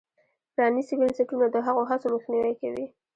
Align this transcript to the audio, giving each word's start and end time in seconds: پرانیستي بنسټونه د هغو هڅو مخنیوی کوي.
پرانیستي 0.55 0.95
بنسټونه 0.99 1.45
د 1.49 1.55
هغو 1.65 1.83
هڅو 1.89 2.07
مخنیوی 2.15 2.53
کوي. 2.61 2.85